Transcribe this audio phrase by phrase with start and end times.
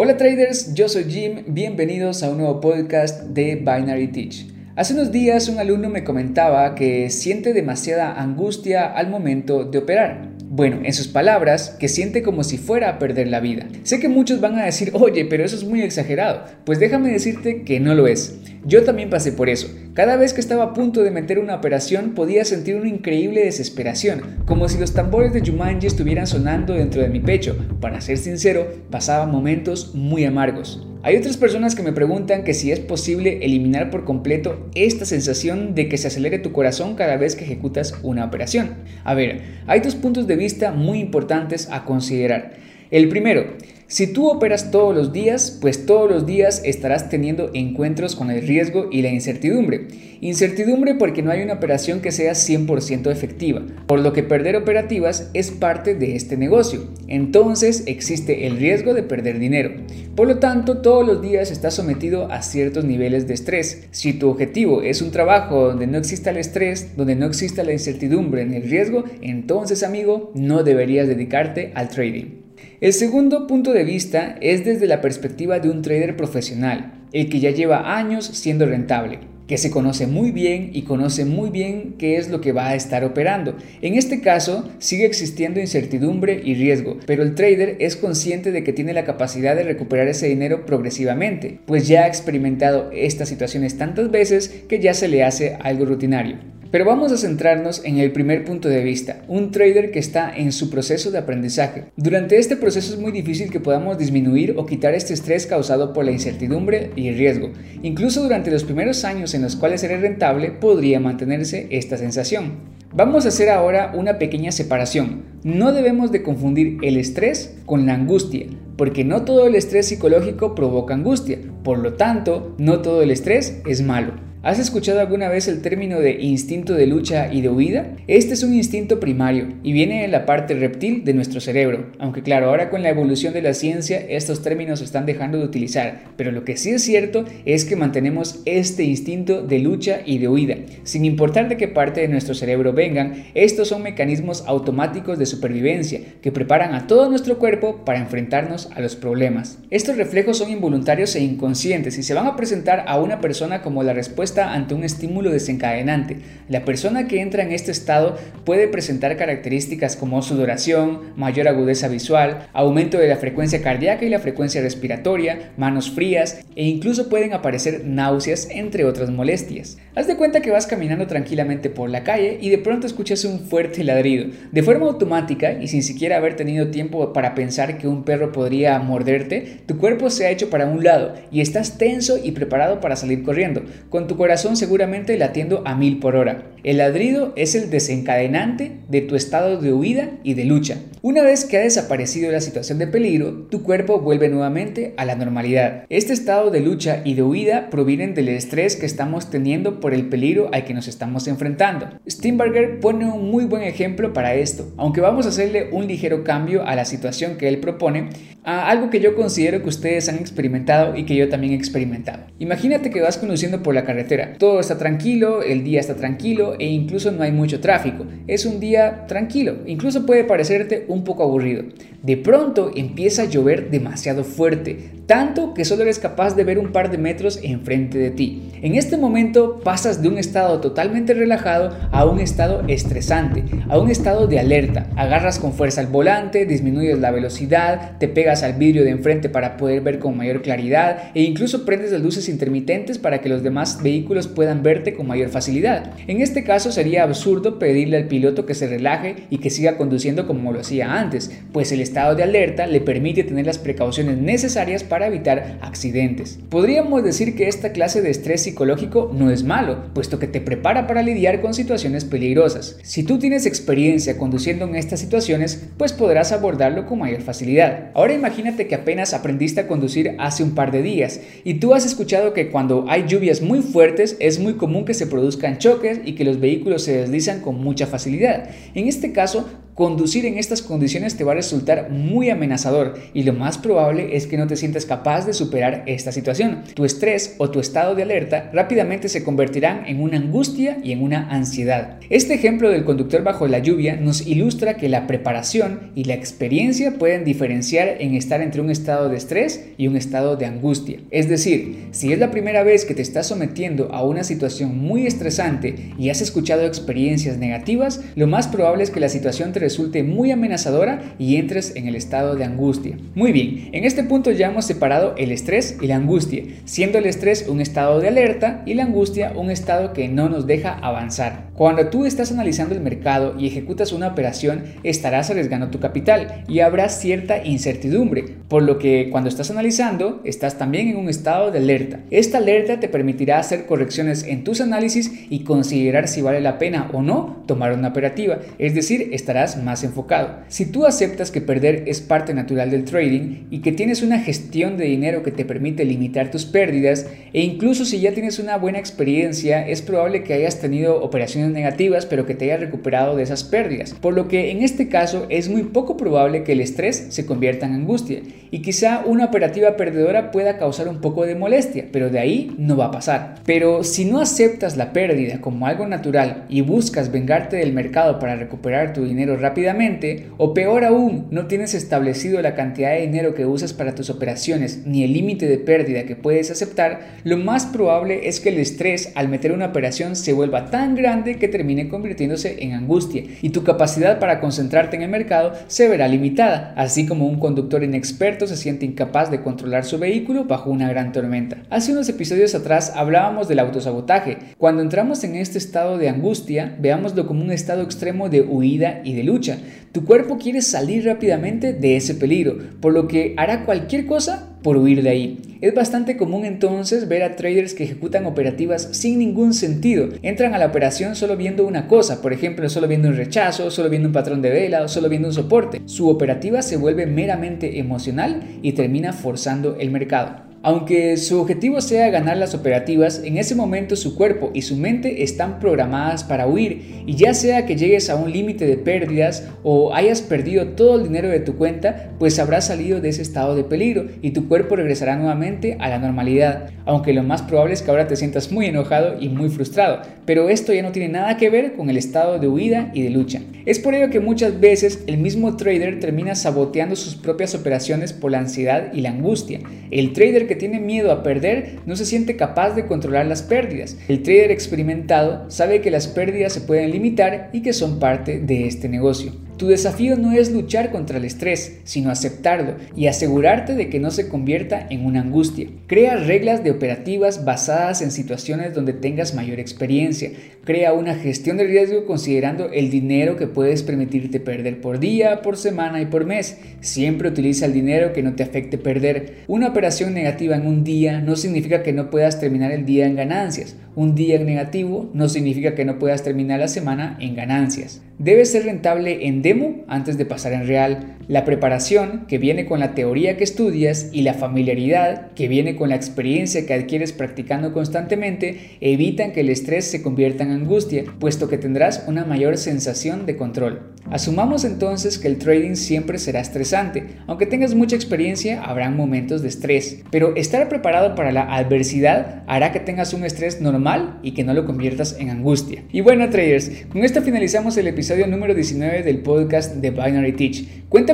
[0.00, 4.46] Hola traders, yo soy Jim, bienvenidos a un nuevo podcast de Binary Teach.
[4.76, 10.37] Hace unos días un alumno me comentaba que siente demasiada angustia al momento de operar.
[10.50, 13.68] Bueno, en sus palabras, que siente como si fuera a perder la vida.
[13.82, 16.44] Sé que muchos van a decir, oye, pero eso es muy exagerado.
[16.64, 18.38] Pues déjame decirte que no lo es.
[18.64, 19.68] Yo también pasé por eso.
[19.92, 24.22] Cada vez que estaba a punto de meter una operación podía sentir una increíble desesperación,
[24.46, 27.54] como si los tambores de Jumanji estuvieran sonando dentro de mi pecho.
[27.82, 30.87] Para ser sincero, pasaba momentos muy amargos.
[31.04, 35.76] Hay otras personas que me preguntan que si es posible eliminar por completo esta sensación
[35.76, 38.78] de que se acelere tu corazón cada vez que ejecutas una operación.
[39.04, 42.56] A ver, hay dos puntos de vista muy importantes a considerar.
[42.90, 43.46] El primero,
[43.90, 48.46] si tú operas todos los días, pues todos los días estarás teniendo encuentros con el
[48.46, 49.88] riesgo y la incertidumbre.
[50.20, 55.30] Incertidumbre porque no hay una operación que sea 100% efectiva, por lo que perder operativas
[55.32, 56.86] es parte de este negocio.
[57.06, 59.70] Entonces existe el riesgo de perder dinero.
[60.14, 63.88] Por lo tanto, todos los días estás sometido a ciertos niveles de estrés.
[63.90, 67.72] Si tu objetivo es un trabajo donde no exista el estrés, donde no exista la
[67.72, 72.37] incertidumbre ni el riesgo, entonces amigo, no deberías dedicarte al trading.
[72.80, 77.40] El segundo punto de vista es desde la perspectiva de un trader profesional, el que
[77.40, 82.18] ya lleva años siendo rentable que se conoce muy bien y conoce muy bien qué
[82.18, 83.56] es lo que va a estar operando.
[83.80, 88.74] En este caso, sigue existiendo incertidumbre y riesgo, pero el trader es consciente de que
[88.74, 94.10] tiene la capacidad de recuperar ese dinero progresivamente, pues ya ha experimentado estas situaciones tantas
[94.10, 96.57] veces que ya se le hace algo rutinario.
[96.70, 100.52] Pero vamos a centrarnos en el primer punto de vista, un trader que está en
[100.52, 101.84] su proceso de aprendizaje.
[101.96, 106.04] Durante este proceso es muy difícil que podamos disminuir o quitar este estrés causado por
[106.04, 107.50] la incertidumbre y el riesgo.
[107.82, 112.78] Incluso durante los primeros años en los cuales eres rentable podría mantenerse esta sensación.
[112.92, 115.22] Vamos a hacer ahora una pequeña separación.
[115.44, 118.46] No debemos de confundir el estrés con la angustia,
[118.76, 121.38] porque no todo el estrés psicológico provoca angustia.
[121.64, 124.27] Por lo tanto, no todo el estrés es malo.
[124.44, 127.96] ¿Has escuchado alguna vez el término de instinto de lucha y de huida?
[128.06, 132.22] Este es un instinto primario y viene en la parte reptil de nuestro cerebro, aunque
[132.22, 136.04] claro, ahora con la evolución de la ciencia estos términos se están dejando de utilizar,
[136.16, 140.28] pero lo que sí es cierto es que mantenemos este instinto de lucha y de
[140.28, 140.54] huida.
[140.84, 146.00] Sin importar de qué parte de nuestro cerebro vengan, estos son mecanismos automáticos de supervivencia
[146.22, 149.58] que preparan a todo nuestro cuerpo para enfrentarnos a los problemas.
[149.70, 153.82] Estos reflejos son involuntarios e inconscientes y se van a presentar a una persona como
[153.82, 156.18] la respuesta ante un estímulo desencadenante.
[156.48, 162.46] La persona que entra en este estado puede presentar características como sudoración, mayor agudeza visual,
[162.52, 167.84] aumento de la frecuencia cardíaca y la frecuencia respiratoria, manos frías e incluso pueden aparecer
[167.84, 169.78] náuseas entre otras molestias.
[169.94, 173.40] Haz de cuenta que vas caminando tranquilamente por la calle y de pronto escuchas un
[173.40, 174.26] fuerte ladrido.
[174.52, 178.78] De forma automática y sin siquiera haber tenido tiempo para pensar que un perro podría
[178.78, 182.96] morderte, tu cuerpo se ha hecho para un lado y estás tenso y preparado para
[182.96, 186.42] salir corriendo, con tu corazón seguramente latiendo a mil por hora.
[186.64, 190.78] El ladrido es el desencadenante de tu estado de huida y de lucha.
[191.02, 195.14] Una vez que ha desaparecido la situación de peligro, tu cuerpo vuelve nuevamente a la
[195.14, 195.84] normalidad.
[195.88, 200.08] Este estado de lucha y de huida provienen del estrés que estamos teniendo por el
[200.08, 201.88] peligro al que nos estamos enfrentando.
[202.08, 206.66] Steinberger pone un muy buen ejemplo para esto, aunque vamos a hacerle un ligero cambio
[206.66, 208.08] a la situación que él propone,
[208.42, 212.24] a algo que yo considero que ustedes han experimentado y que yo también he experimentado.
[212.40, 216.66] Imagínate que vas conduciendo por la carretera, todo está tranquilo, el día está tranquilo e
[216.66, 218.06] incluso no hay mucho tráfico.
[218.26, 221.64] Es un día tranquilo, incluso puede parecerte un poco aburrido.
[222.02, 226.70] De pronto empieza a llover demasiado fuerte, tanto que solo eres capaz de ver un
[226.70, 228.52] par de metros enfrente de ti.
[228.62, 233.90] En este momento pasas de un estado totalmente relajado a un estado estresante, a un
[233.90, 234.86] estado de alerta.
[234.94, 239.56] Agarras con fuerza el volante, disminuyes la velocidad, te pegas al vidrio de enfrente para
[239.56, 243.82] poder ver con mayor claridad e incluso prendes las luces intermitentes para que los demás
[243.82, 245.94] vehículos puedan verte con mayor facilidad.
[246.06, 250.28] En este caso sería absurdo pedirle al piloto que se relaje y que siga conduciendo
[250.28, 254.84] como lo hacía antes, pues el estado de alerta le permite tener las precauciones necesarias
[254.84, 256.38] para evitar accidentes.
[256.50, 260.86] Podríamos decir que esta clase de estrés psicológico no es malo, puesto que te prepara
[260.86, 262.76] para lidiar con situaciones peligrosas.
[262.82, 267.90] Si tú tienes experiencia conduciendo en estas situaciones, pues podrás abordarlo con mayor facilidad.
[267.94, 271.86] Ahora imagínate que apenas aprendiste a conducir hace un par de días y tú has
[271.86, 276.14] escuchado que cuando hay lluvias muy fuertes es muy común que se produzcan choques y
[276.14, 278.50] que los vehículos se deslizan con mucha facilidad.
[278.74, 279.48] En este caso,
[279.78, 284.26] conducir en estas condiciones te va a resultar muy amenazador y lo más probable es
[284.26, 286.64] que no te sientas capaz de superar esta situación.
[286.74, 291.00] Tu estrés o tu estado de alerta rápidamente se convertirán en una angustia y en
[291.00, 292.00] una ansiedad.
[292.10, 296.98] Este ejemplo del conductor bajo la lluvia nos ilustra que la preparación y la experiencia
[296.98, 300.98] pueden diferenciar en estar entre un estado de estrés y un estado de angustia.
[301.12, 305.06] Es decir, si es la primera vez que te estás sometiendo a una situación muy
[305.06, 310.02] estresante y has escuchado experiencias negativas, lo más probable es que la situación te resulte
[310.02, 312.96] muy amenazadora y entres en el estado de angustia.
[313.14, 317.04] Muy bien, en este punto ya hemos separado el estrés y la angustia, siendo el
[317.04, 321.50] estrés un estado de alerta y la angustia un estado que no nos deja avanzar.
[321.52, 326.60] Cuando tú estás analizando el mercado y ejecutas una operación, estarás arriesgando tu capital y
[326.60, 331.58] habrá cierta incertidumbre, por lo que cuando estás analizando, estás también en un estado de
[331.58, 332.00] alerta.
[332.10, 336.88] Esta alerta te permitirá hacer correcciones en tus análisis y considerar si vale la pena
[336.94, 340.40] o no tomar una operativa, es decir, estarás más enfocado.
[340.48, 344.76] Si tú aceptas que perder es parte natural del trading y que tienes una gestión
[344.76, 348.78] de dinero que te permite limitar tus pérdidas e incluso si ya tienes una buena
[348.78, 353.44] experiencia, es probable que hayas tenido operaciones negativas pero que te hayas recuperado de esas
[353.44, 353.94] pérdidas.
[353.94, 357.66] Por lo que en este caso es muy poco probable que el estrés se convierta
[357.66, 358.20] en angustia
[358.50, 362.76] y quizá una operativa perdedora pueda causar un poco de molestia, pero de ahí no
[362.76, 363.36] va a pasar.
[363.44, 368.36] Pero si no aceptas la pérdida como algo natural y buscas vengarte del mercado para
[368.36, 373.46] recuperar tu dinero rápidamente, o peor aún, no tienes establecido la cantidad de dinero que
[373.46, 378.28] usas para tus operaciones ni el límite de pérdida que puedes aceptar, lo más probable
[378.28, 382.62] es que el estrés al meter una operación se vuelva tan grande que termine convirtiéndose
[382.62, 387.26] en angustia y tu capacidad para concentrarte en el mercado se verá limitada, así como
[387.26, 391.58] un conductor inexperto se siente incapaz de controlar su vehículo bajo una gran tormenta.
[391.70, 394.38] Hace unos episodios atrás hablábamos del autosabotaje.
[394.58, 399.14] Cuando entramos en este estado de angustia, veámoslo como un estado extremo de huida y
[399.14, 399.58] de lucha.
[399.92, 404.76] Tu cuerpo quiere salir rápidamente de ese peligro, por lo que hará cualquier cosa por
[404.76, 405.38] huir de ahí.
[405.60, 410.08] Es bastante común entonces ver a traders que ejecutan operativas sin ningún sentido.
[410.22, 413.88] Entran a la operación solo viendo una cosa, por ejemplo, solo viendo un rechazo, solo
[413.88, 415.80] viendo un patrón de vela o solo viendo un soporte.
[415.86, 420.47] Su operativa se vuelve meramente emocional y termina forzando el mercado.
[420.60, 425.22] Aunque su objetivo sea ganar las operativas, en ese momento su cuerpo y su mente
[425.22, 429.94] están programadas para huir y ya sea que llegues a un límite de pérdidas o
[429.94, 433.62] hayas perdido todo el dinero de tu cuenta, pues habrás salido de ese estado de
[433.62, 437.90] peligro y tu cuerpo regresará nuevamente a la normalidad, aunque lo más probable es que
[437.92, 441.50] ahora te sientas muy enojado y muy frustrado, pero esto ya no tiene nada que
[441.50, 443.40] ver con el estado de huida y de lucha.
[443.64, 448.32] Es por ello que muchas veces el mismo trader termina saboteando sus propias operaciones por
[448.32, 449.60] la ansiedad y la angustia.
[449.90, 453.96] El trader que tiene miedo a perder no se siente capaz de controlar las pérdidas.
[454.08, 458.66] El trader experimentado sabe que las pérdidas se pueden limitar y que son parte de
[458.66, 459.47] este negocio.
[459.58, 464.12] Tu desafío no es luchar contra el estrés, sino aceptarlo y asegurarte de que no
[464.12, 465.66] se convierta en una angustia.
[465.88, 470.30] Crea reglas de operativas basadas en situaciones donde tengas mayor experiencia.
[470.62, 475.56] Crea una gestión de riesgo considerando el dinero que puedes permitirte perder por día, por
[475.56, 476.58] semana y por mes.
[476.80, 479.38] Siempre utiliza el dinero que no te afecte perder.
[479.48, 483.16] Una operación negativa en un día no significa que no puedas terminar el día en
[483.16, 483.74] ganancias.
[483.96, 488.02] Un día en negativo no significa que no puedas terminar la semana en ganancias.
[488.18, 491.17] Debe ser rentable en demo antes de pasar en real.
[491.28, 495.90] La preparación, que viene con la teoría que estudias, y la familiaridad, que viene con
[495.90, 501.46] la experiencia que adquieres practicando constantemente, evitan que el estrés se convierta en angustia, puesto
[501.50, 503.92] que tendrás una mayor sensación de control.
[504.10, 507.04] Asumamos entonces que el trading siempre será estresante.
[507.26, 510.02] Aunque tengas mucha experiencia, habrán momentos de estrés.
[510.10, 514.54] Pero estar preparado para la adversidad hará que tengas un estrés normal y que no
[514.54, 515.84] lo conviertas en angustia.
[515.92, 520.66] Y bueno, traders, con esto finalizamos el episodio número 19 del podcast de Binary Teach.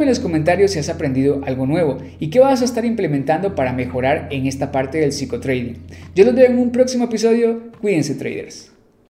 [0.00, 3.74] En los comentarios si has aprendido algo nuevo y qué vas a estar implementando para
[3.74, 5.76] mejorar en esta parte del psicotrading.
[6.14, 7.70] Yo los veo en un próximo episodio.
[7.80, 8.69] Cuídense, traders.